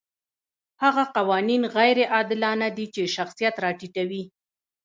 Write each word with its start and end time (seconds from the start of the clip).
هغه 0.83 1.03
قوانین 1.15 1.63
غیر 1.75 1.97
عادلانه 2.13 2.67
دي 2.77 2.85
چې 2.95 3.03
شخصیت 3.15 3.55
راټیټوي. 3.63 4.23